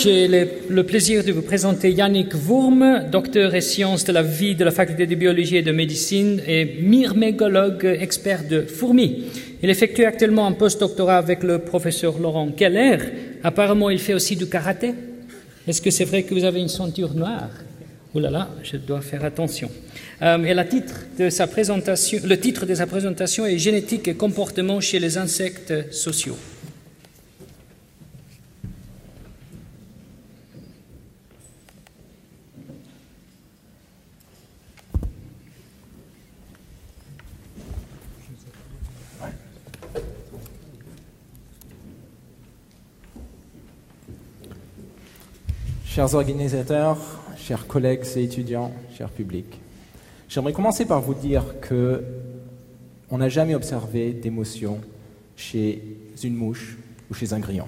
[0.00, 4.64] J'ai le, plaisir de vous présenter Yannick Wurm, docteur et sciences de la vie de
[4.64, 9.24] la faculté de biologie et de médecine et myrmégologue expert de fourmis.
[9.60, 12.98] Il effectue actuellement un postdoctorat avec le professeur Laurent Keller.
[13.42, 14.94] Apparemment, il fait aussi du karaté.
[15.66, 17.50] Est-ce que c'est vrai que vous avez une ceinture noire?
[18.14, 19.68] Oh là là, je dois faire attention.
[20.22, 24.80] Euh, et titre de sa présentation, le titre de sa présentation est Génétique et comportement
[24.80, 26.38] chez les insectes sociaux.
[45.98, 46.96] Chers organisateurs,
[47.36, 49.58] chers collègues et étudiants, chers publics,
[50.28, 52.04] j'aimerais commencer par vous dire que
[53.10, 54.78] on n'a jamais observé d'émotion
[55.34, 55.82] chez
[56.22, 56.78] une mouche
[57.10, 57.66] ou chez un grillon.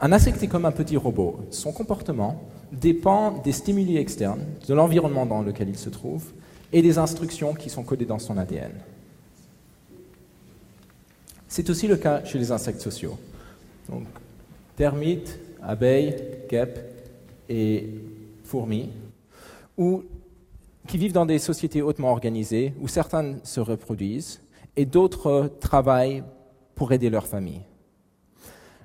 [0.00, 1.40] Un insecte est comme un petit robot.
[1.50, 6.32] Son comportement dépend des stimuli externes, de l'environnement dans lequel il se trouve
[6.72, 8.72] et des instructions qui sont codées dans son ADN.
[11.48, 13.18] C'est aussi le cas chez les insectes sociaux.
[13.90, 14.06] Donc,
[14.74, 16.16] termites, abeilles,
[16.48, 16.80] guêpes
[17.48, 17.88] et
[18.44, 18.90] fourmis,
[19.76, 20.04] ou
[20.86, 24.42] qui vivent dans des sociétés hautement organisées, où certains se reproduisent
[24.76, 26.24] et d'autres travaillent
[26.74, 27.62] pour aider leur famille.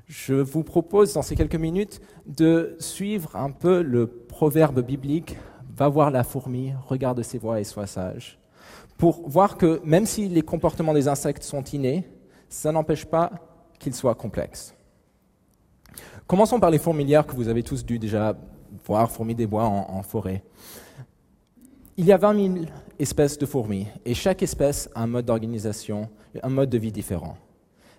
[0.06, 5.36] Je vous propose dans ces quelques minutes de suivre un peu le proverbe biblique
[5.78, 8.40] Va voir la fourmi, regarde ses voies et sois sage,
[8.98, 12.04] pour voir que même si les comportements des insectes sont innés,
[12.50, 13.32] ça n'empêche pas
[13.78, 14.74] qu'ils soient complexes.
[16.28, 18.36] Commençons par les fourmilières que vous avez tous dû déjà
[18.86, 20.44] voir, fourmis des bois en, forêt.
[21.96, 22.66] Il y a 20 000
[23.00, 26.10] espèces de fourmis et chaque espèce a un mode d'organisation,
[26.44, 27.38] un mode de vie différent.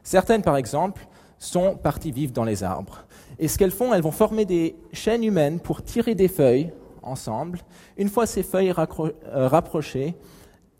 [0.02, 1.06] Certaines, par exemple,
[1.38, 3.06] sont parties vivre dans les arbres.
[3.38, 6.70] Et ce qu'elles font, elles vont former des chaînes humaines pour tirer des feuilles
[7.02, 7.60] ensemble.
[7.96, 10.14] Une fois ces feuilles euh, rapprochées,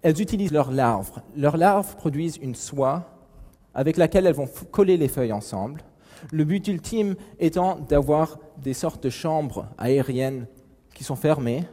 [0.03, 1.13] elles utilisent leurs larves.
[1.35, 3.07] Leurs larves produisent une soie
[3.73, 5.83] avec laquelle elles vont coller les feuilles ensemble.
[6.33, 10.47] Le but ultime étant d'avoir des sortes de chambres aériennes
[10.95, 11.65] qui sont fermées,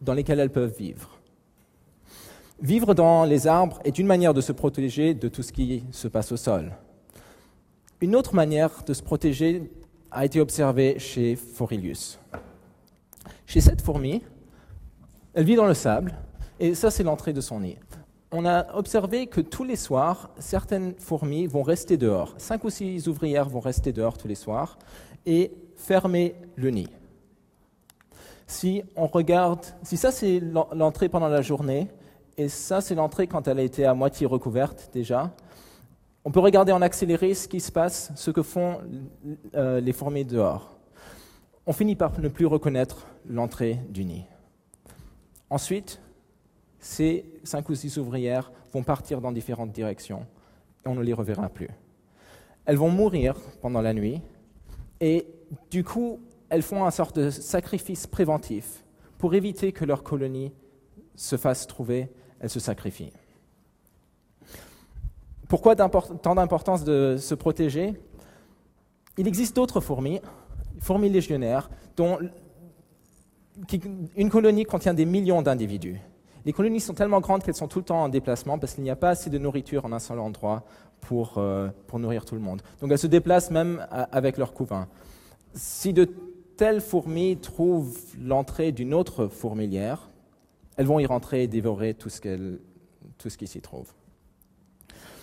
[0.00, 1.18] dans lesquelles elles peuvent vivre.
[2.60, 6.08] Vivre dans les arbres est une manière de se protéger de tout ce qui se
[6.08, 6.72] passe au sol.
[8.00, 9.70] Une autre manière de se protéger
[10.10, 12.20] a été observée chez Forilius.
[13.46, 14.22] Chez cette fourmi,
[15.32, 16.14] elle vit dans le sable,
[16.60, 17.76] et ça c'est l'entrée de son nid
[18.36, 22.34] on a observé que tous les soirs, certaines fourmis vont rester dehors.
[22.36, 24.76] Cinq ou six ouvrières vont rester dehors tous les soirs
[25.24, 26.88] et fermer le nid.
[28.48, 30.42] Si on regarde, si ça c'est
[30.72, 31.86] l'entrée pendant la journée,
[32.36, 35.30] et ça c'est l'entrée quand elle a été à moitié recouverte déjà,
[36.24, 38.80] on peut regarder en accéléré ce qui se passe, ce que font
[39.54, 40.76] euh, les fourmis dehors.
[41.66, 44.24] On finit par ne plus reconnaître l'entrée du nid.
[45.50, 46.00] Ensuite,
[46.84, 50.26] ces cinq ou six ouvrières vont partir dans différentes directions
[50.84, 51.70] et on ne les reverra plus.
[52.66, 54.20] Elles vont mourir pendant la nuit
[55.00, 55.26] et
[55.70, 58.84] du coup, elles font un sorte de sacrifice préventif
[59.16, 60.52] pour éviter que leur colonie
[61.14, 63.14] se fasse trouver, elles se sacrifient.
[65.48, 67.94] Pourquoi tant d'importance de se protéger?
[69.16, 70.20] Il existe d'autres fourmis,
[70.80, 72.18] fourmis légionnaires, dont
[74.16, 75.98] une colonie contient des millions d'individus.
[76.44, 78.90] Les colonies sont tellement grandes qu'elles sont tout le temps en déplacement parce qu'il n'y
[78.90, 80.64] a pas assez de nourriture en un seul endroit
[81.00, 82.62] pour, euh, pour nourrir tout le monde.
[82.80, 84.88] Donc elles se déplacent même avec leur couvain.
[85.54, 86.08] Si de
[86.56, 90.10] telles fourmis trouvent l'entrée d'une autre fourmilière,
[90.76, 92.58] elles vont y rentrer et dévorer tout ce,
[93.18, 93.92] tout ce qui s'y trouve.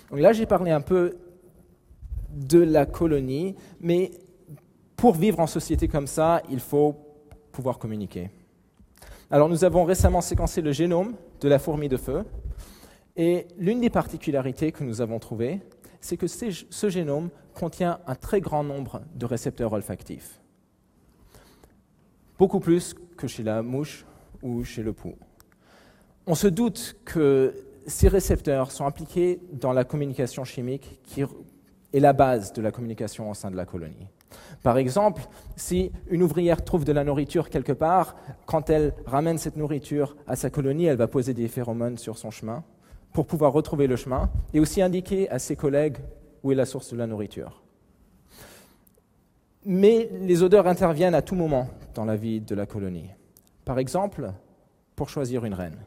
[0.09, 1.17] Donc là, j'ai parlé un peu
[2.29, 4.11] de la colonie, mais
[4.95, 6.95] pour vivre en société comme ça, il faut
[7.51, 8.29] pouvoir communiquer.
[9.33, 12.25] Alors nous avons récemment séquencé le génome de la fourmi de feu,
[13.15, 15.61] et l'une des particularités que nous avons trouvées,
[16.01, 20.41] c'est que ce génome contient un très grand nombre de récepteurs olfactifs,
[22.37, 24.05] beaucoup plus que chez la mouche
[24.41, 25.15] ou chez le pou.
[26.27, 27.55] On se doute que
[27.87, 33.31] ces récepteurs sont impliqués dans la communication chimique qui est la base de la communication
[33.31, 34.07] au sein de la colonie.
[34.63, 35.23] Par exemple,
[35.55, 40.35] si une ouvrière trouve de la nourriture quelque part, quand elle ramène cette nourriture à
[40.35, 42.63] sa colonie, elle va poser des phéromones sur son chemin
[43.13, 45.97] pour pouvoir retrouver le chemin et aussi indiquer à ses collègues
[46.43, 47.61] où est la source de la nourriture.
[49.65, 53.09] Mais les odeurs interviennent à tout moment dans la vie de la colonie.
[53.65, 54.31] Par exemple,
[54.95, 55.77] pour choisir une reine.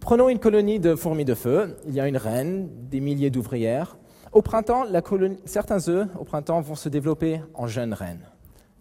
[0.00, 1.76] Prenons une colonie de fourmis de feu.
[1.86, 3.96] Il y a une reine, des milliers d'ouvrières.
[4.34, 8.26] Au printemps, la colonie- certains œufs, au printemps, vont se développer en jeunes reines.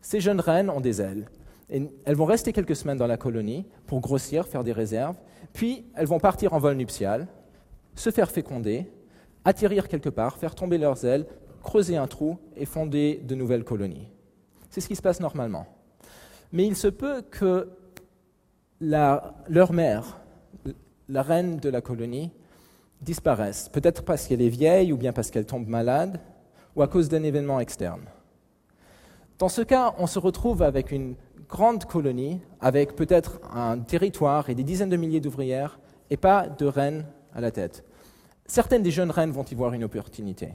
[0.01, 1.29] Ces jeunes reines ont des ailes.
[1.69, 5.15] Et elles vont rester quelques semaines dans la colonie pour grossir, faire des réserves,
[5.53, 7.27] puis elles vont partir en vol nuptial,
[7.93, 8.91] se faire féconder,
[9.45, 11.27] atterrir quelque part, faire tomber leurs ailes,
[11.61, 14.11] creuser un trou et fonder de nouvelles colonies.
[14.71, 15.67] C'est ce qui se passe normalement.
[16.51, 17.69] Mais il se peut que
[18.81, 20.17] leur mère,
[21.07, 22.31] la reine de la colonie,
[23.03, 26.19] disparaisse, peut-être parce qu'elle est vieille ou bien parce qu'elle tombe malade
[26.75, 28.01] ou à cause d'un événement externe.
[29.39, 31.15] Dans ce cas, on se retrouve avec une
[31.49, 35.79] grande colonie, avec peut-être un territoire et des dizaines de milliers d'ouvrières,
[36.09, 37.83] et pas de reine à la tête.
[38.45, 40.49] Certaines des jeunes reines vont y voir une opportunité.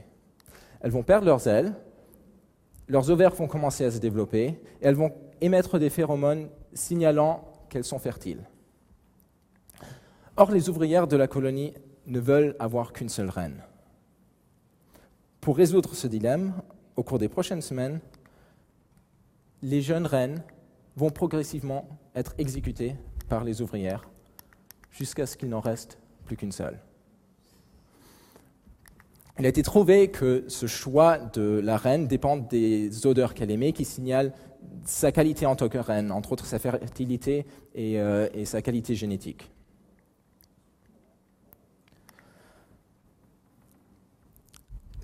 [0.81, 1.73] Elles vont perdre leurs ailes,
[2.87, 7.83] leurs ovaires vont commencer à se développer, et elles vont émettre des phéromones signalant qu'elles
[7.83, 8.43] sont fertiles.
[10.37, 11.73] Or, les ouvrières de la colonie
[12.09, 13.63] ne veulent avoir qu'une seule reine.
[15.41, 16.53] Pour résoudre ce dilemme,
[16.95, 18.01] au cours des prochaines semaines,
[19.61, 20.43] les jeunes reines
[20.95, 22.95] vont progressivement être exécutées
[23.29, 24.09] par les ouvrières
[24.91, 26.79] jusqu'à ce qu'il n'en reste plus qu'une seule.
[29.37, 33.71] Il a été trouvé que ce choix de la reine dépend des odeurs qu'elle émet
[33.71, 34.33] qui signalent
[34.83, 39.49] sa qualité en tant que reine, entre autres sa fertilité et, euh, sa qualité génétique.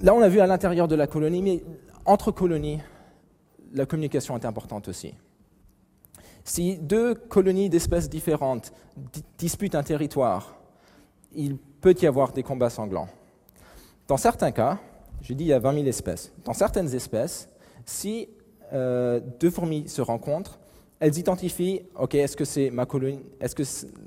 [0.05, 1.63] Là, on a vu à l'intérieur de la colonie, mais
[2.05, 2.79] entre colonies,
[3.73, 5.15] la communication est importante aussi.
[6.43, 10.57] Si deux colonies d'espèces différentes di- disputent un territoire,
[11.33, 13.07] il peut y avoir des combats sanglants.
[14.07, 14.77] Dans certains cas,
[15.23, 17.49] j'ai dit il y a 20 000 espèces, dans certaines espèces,
[17.83, 18.29] si
[18.73, 20.59] euh, deux fourmis se rencontrent,
[20.99, 23.63] elles identifient, ok, est-ce que c'est ma colonie, est-ce que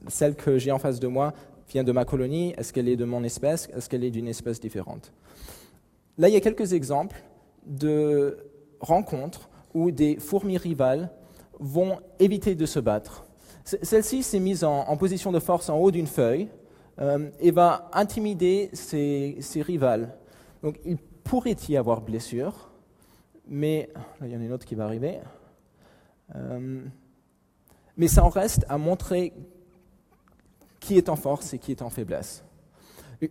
[0.07, 1.35] celle que j'ai en face de moi
[1.69, 4.61] vient de ma colonie, est-ce qu'elle est de mon espèce, est-ce qu'elle est d'une espèce
[4.61, 5.13] différente?
[6.19, 7.23] Là, il y a quelques exemples
[7.65, 8.39] de
[8.81, 11.11] rencontres où des fourmis rivales
[11.61, 13.25] vont éviter de se battre.
[13.65, 16.49] Celle-ci s'est mise en, en position de force en haut d'une feuille
[17.01, 20.17] euh, et va intimider ses, ses rivales.
[20.63, 22.71] Donc il pourrait y avoir blessure,
[23.47, 23.91] mais
[24.21, 25.19] là il y en a une autre qui va arriver.
[26.35, 26.83] Euh,
[27.97, 29.33] mais ça en reste à montrer
[30.81, 32.45] qui est en force et qui est en faiblesse.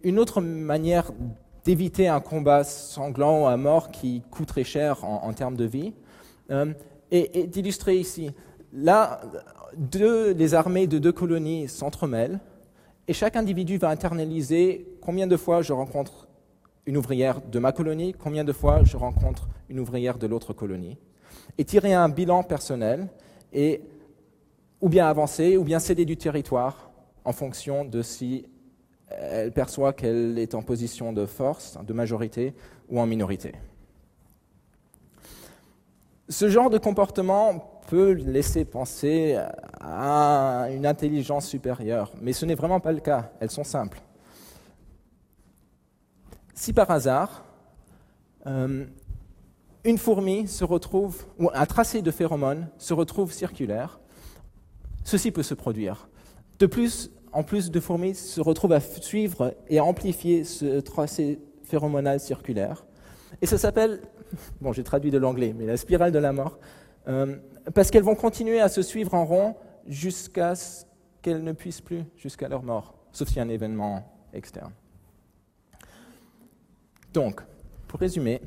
[0.03, 1.11] Une autre manière
[1.67, 5.93] d'éviter un combat sanglant à mort qui coûterait cher en, termes de vie
[6.49, 6.71] euh,
[7.11, 8.31] est d'illustrer ici.
[8.71, 9.19] Là,
[9.91, 12.39] les armées de deux colonies s'entremêlent
[13.09, 16.29] et chaque individu va internaliser combien de fois je rencontre
[16.85, 20.97] une ouvrière de ma colonie, combien de fois je rencontre une ouvrière de l'autre colonie,
[21.57, 23.09] et tirer un bilan personnel
[23.51, 23.81] et
[24.79, 26.91] ou bien avancer ou bien céder du territoire
[27.25, 28.45] en fonction de si
[29.09, 32.53] elle perçoit qu'elle est en position de force, de majorité
[32.89, 33.53] ou en minorité.
[36.29, 39.39] Ce genre de comportement peut laisser penser
[39.79, 44.01] à une intelligence supérieure, mais ce n'est vraiment pas le cas, elles sont simples.
[46.53, 47.45] Si par hasard,
[48.45, 48.85] euh,
[49.85, 53.99] une fourmi se retrouve, ou un tracé de phéromones se retrouve circulaire,
[55.05, 56.09] ceci peut se produire.
[56.59, 61.39] De plus, en plus de fourmis se retrouvent à suivre et à amplifier ce tracé
[61.61, 62.83] phéromonal circulaire.
[63.43, 64.01] Et ça s'appelle,
[64.61, 66.57] bon j'ai traduit de l'anglais, mais la spirale de la mort,
[67.07, 67.35] euh,
[67.75, 70.85] parce qu'elles vont continuer à se suivre en rond jusqu'à ce
[71.21, 74.71] qu'elles ne puissent plus, jusqu'à leur mort, sauf s'il un événement externe.
[77.13, 77.41] Donc,
[77.87, 78.41] pour résumer,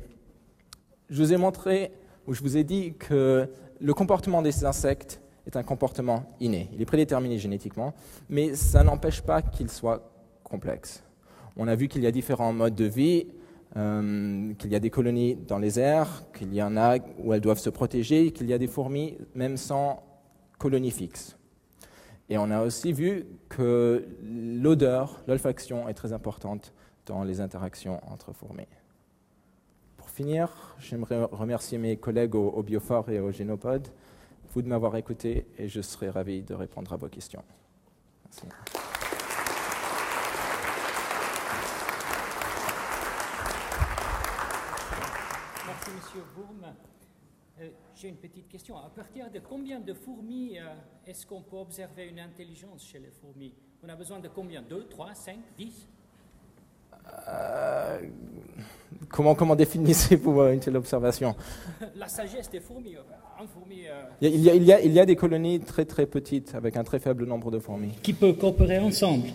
[1.09, 1.93] je vous ai montré,
[2.27, 3.49] ou je vous ai dit que
[3.79, 6.69] le comportement des insectes est un comportement inné.
[6.73, 7.93] Il est prédéterminé génétiquement,
[8.29, 10.11] mais ça n'empêche pas qu'il soit
[10.43, 11.03] complexe.
[11.57, 13.27] On a vu qu'il y a différents modes de vie,
[13.77, 17.41] euh, qu'il y a des colonies dans les airs, qu'il y en a où elles
[17.41, 20.03] doivent se protéger, qu'il y a des fourmis même sans
[20.57, 21.37] colonie fixe.
[22.29, 26.73] Et on a aussi vu que l'odeur, l'olfaction est très importante
[27.05, 28.67] dans les interactions entre fourmis.
[29.97, 33.87] Pour finir, j'aimerais remercier mes collègues au, au Biophore et au Génopode,
[34.53, 37.43] vous de m'avoir écouté et je serai ravi de répondre à vos questions.
[38.25, 38.47] Merci.
[45.65, 46.73] Merci, Monsieur Bourme.
[47.59, 48.77] Euh, J'ai une petite question.
[48.77, 50.73] À partir de combien de fourmis euh,
[51.05, 53.53] est-ce qu'on peut observer une intelligence chez les fourmis?
[53.83, 54.61] On a besoin de combien?
[54.61, 55.87] 2, 3, 5, 10
[57.27, 57.99] Euh,
[59.09, 61.35] comment, comment définissez-vous euh, une telle observation?
[61.97, 62.95] La sagesse des fourmis.
[62.95, 62.99] euh,
[63.41, 66.53] euh, il y, a, il, y a, il y a des colonies très très petites
[66.55, 69.27] avec un très faible nombre de fourmis qui peut coopérer ensemble.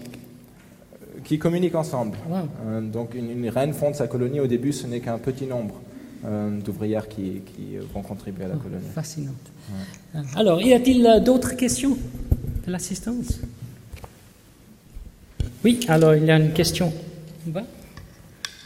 [1.24, 2.16] qui communiquent ensemble.
[2.28, 2.36] Wow.
[2.66, 4.40] Euh, donc une, une reine fonde sa colonie.
[4.40, 5.80] Au début, ce n'est qu'un petit nombre
[6.24, 8.86] euh, d'ouvrières qui, qui, euh, vont contribuer à la colonie.
[8.94, 9.34] Fascinante.
[10.36, 11.96] Alors, y a-t-il euh, d'autres questions
[12.66, 13.40] de l'assistance?
[15.64, 16.92] Oui, alors il y a une question.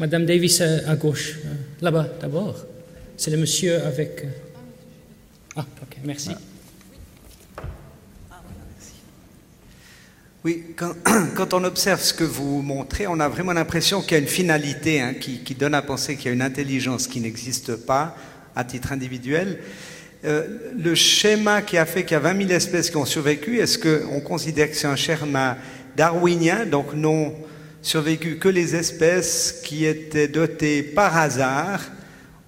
[0.01, 1.37] Madame Davis à gauche.
[1.83, 2.57] Là-bas d'abord.
[3.19, 4.23] C'est le monsieur avec.
[4.25, 4.29] euh,
[5.57, 6.31] Ah, ok, merci.
[10.43, 10.65] Oui,
[11.37, 14.27] quand, on observe ce que vous montrez, on a vraiment l'impression qu'il y a une
[14.27, 18.17] finalité hein, qui, qui donne à penser qu'il y a une intelligence qui n'existe pas
[18.57, 19.59] à titre individuel.
[20.25, 23.59] Euh, le schéma qui a fait qu'il y a 20 000 espèces qui ont survécu,
[23.59, 25.59] est-ce qu'on considère que c'est un schéma
[25.95, 27.35] darwinien, donc non
[27.83, 31.81] survécu que les espèces qui étaient dotées par hasard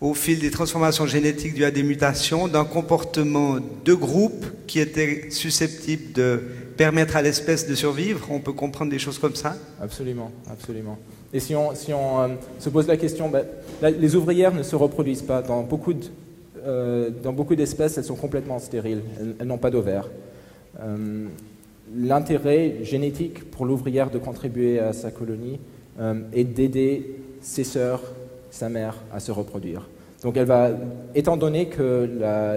[0.00, 5.30] au fil des transformations génétiques dues à des mutations d'un comportement de groupe qui était
[5.30, 6.42] susceptible de
[6.76, 10.98] permettre à l'espèce de survivre On peut comprendre des choses comme ça Absolument, absolument.
[11.32, 13.30] Et si on, euh, se pose la question,
[13.80, 15.40] là, les ouvrières ne se reproduisent pas.
[15.40, 15.94] Dans beaucoup,
[16.66, 17.10] euh,
[17.56, 19.02] d'espèces, elles sont complètement stériles.
[19.18, 20.08] Elles, elles n'ont pas d'ovaires.
[20.80, 21.26] Euh,
[21.94, 25.58] L'intérêt génétique pour l'ouvrière de contribuer à sa colonie
[26.00, 28.02] euh, est d'aider ses sœurs,
[28.50, 29.88] sa mère, à se reproduire.
[30.22, 30.70] Donc elle va,
[31.14, 32.08] étant donné que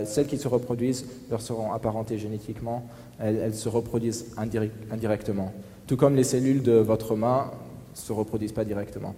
[0.05, 2.87] celles qui se reproduisent leur seront apparentées génétiquement,
[3.19, 4.35] elles, se reproduisent
[4.91, 5.51] indirectement.
[5.87, 7.51] Tout comme les cellules de votre main
[7.93, 9.15] ne se reproduisent pas directement.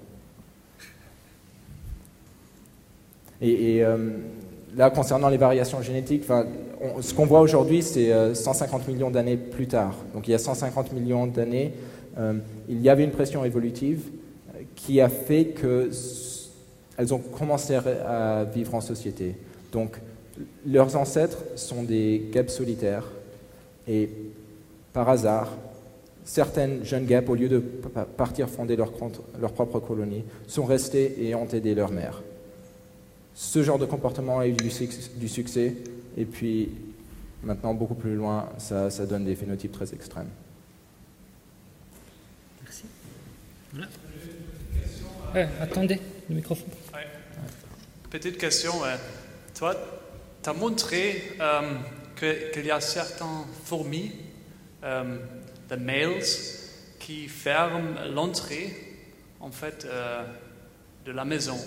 [3.42, 3.98] Et, et, euh,
[4.78, 6.24] là, concernant les variations génétiques,
[7.02, 9.96] ce qu'on voit aujourd'hui, c'est euh, 150 millions d'années plus tard.
[10.14, 11.74] Donc il y a 150 millions d'années,
[12.18, 12.34] euh,
[12.70, 14.04] il y avait une pression évolutive
[14.56, 16.50] euh, qui a fait que s-
[16.98, 19.36] elles ont commencé à vivre en société.
[19.72, 19.98] Donc
[20.66, 23.06] leurs ancêtres sont des guêpes solitaires
[23.88, 24.10] et
[24.94, 25.56] par hasard,
[26.24, 28.92] certaines jeunes guêpes, au lieu de pa- partir fonder leur,
[29.40, 32.22] leur propre colonie, sont restées et ont aidé leur mère.
[33.40, 35.76] Ce genre de comportement a eu du, suc- du succès,
[36.18, 36.70] et puis
[37.44, 40.30] maintenant, beaucoup plus loin, ça, ça donne des phénotypes très extrêmes.
[45.36, 46.70] Euh, attendez, le microphone.
[46.96, 47.06] Ouais.
[48.10, 48.84] Petite question.
[48.84, 48.96] euh,
[49.56, 49.76] toi,
[50.42, 51.76] tu as montré euh,
[52.16, 54.14] que- qu'il y a certaines fourmis,
[54.84, 55.18] euh,
[55.70, 56.24] de males,
[56.98, 58.74] qui ferment l'entrée
[59.40, 60.24] en fait, euh,
[61.06, 61.58] de la maison.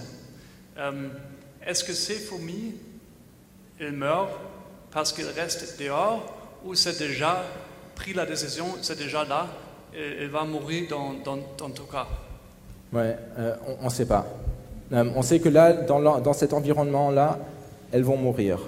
[1.67, 2.75] Est-ce que ces fourmis,
[3.79, 4.39] elles meurent
[4.91, 7.45] parce qu'elles restent dehors ou c'est déjà
[7.95, 9.47] pris la décision, c'est déjà là,
[9.95, 12.07] et elle va mourir dans, dans, dans tout cas
[12.93, 14.27] Ouais, euh, on ne sait pas.
[14.93, 17.39] Euh, on sait que là, dans, dans cet environnement-là,
[17.93, 18.65] elles vont mourir.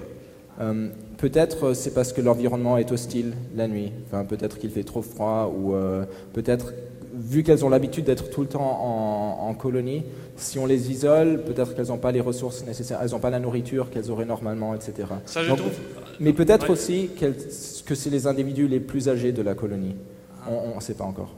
[0.61, 3.93] Euh, peut-être c'est parce que l'environnement est hostile la nuit.
[4.29, 5.75] Peut-être qu'il fait trop froid ou
[6.33, 6.73] peut-être
[7.15, 10.05] vu qu'elles ont l'habitude d'être tout le temps en, en colonie,
[10.37, 13.39] si on les isole, peut-être qu'elles n'ont pas les ressources nécessaires, elles n'ont pas la
[13.41, 15.09] nourriture qu'elles auraient normalement, etc.
[15.27, 15.73] Ça, je Donc, trouve.
[16.21, 16.71] mais peut-être Ouais.
[16.71, 17.11] aussi
[17.85, 19.95] que c'est les individus les plus âgés de la colonie.
[20.49, 21.35] On ne sait pas encore.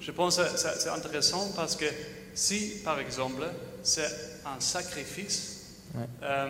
[0.00, 1.86] Je pense que c'est- c'est intéressant parce que
[2.34, 3.42] si, par exemple,
[3.82, 4.02] c'est
[4.46, 5.54] un sacrifice,
[5.94, 6.04] Ouais.
[6.22, 6.46] euh,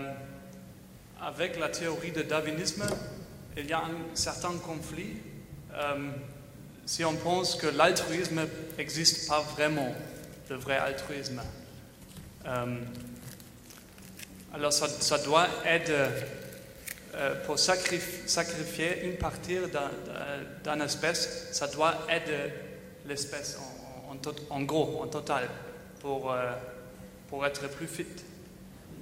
[1.21, 2.83] avec la théorie de darwinisme,
[3.57, 5.17] il y a un certain conflit.
[5.75, 6.11] euh,
[6.89, 8.41] si on pense que l'altruisme
[8.79, 9.93] n'existe pas vraiment,
[10.49, 11.43] le vrai altruisme.
[12.47, 12.77] Euh,
[14.55, 15.93] alors ça, doit être,
[17.15, 19.93] euh, pour sacrif- sacrifier une partie d'un-
[20.65, 22.53] d'un d'un espèce, ça doit aider
[23.07, 23.59] l'espèce
[24.49, 25.45] en, gros, en total,
[26.01, 26.53] pour, euh,
[27.29, 28.07] pour être plus fit.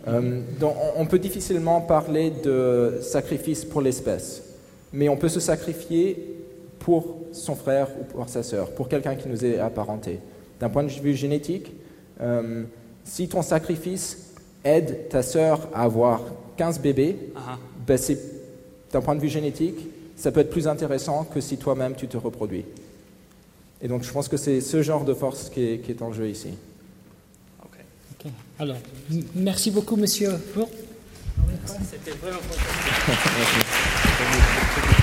[0.09, 4.43] On peut difficilement parler de sacrifice pour l'espèce,
[4.93, 6.33] mais on peut se sacrifier
[6.81, 10.21] pour son frère ou pour sa sœur, pour quelqu'un qui nous est apparenté.
[10.61, 11.73] D'un point de vue génétique,
[12.21, 12.65] euh,
[13.05, 14.33] si ton sacrifice
[14.65, 16.21] aide ta sœur à avoir
[16.57, 18.19] 15 bébés, Ah, ben c'est-
[18.93, 19.79] d'un point de vue génétique,
[20.17, 22.65] ça peut être plus intéressant que si toi-même tu te reproduis.
[23.83, 26.13] Et donc je pense que c'est ce genre de force qui est, qui est en
[26.13, 26.49] jeu ici.
[28.59, 28.77] Alors,
[29.13, 30.31] m- merci beaucoup, monsieur.
[30.55, 30.69] Pour...
[31.67, 33.31] C'était vraiment fantastique.
[33.39, 34.89] Merci.